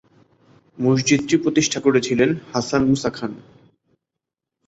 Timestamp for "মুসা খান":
2.89-3.31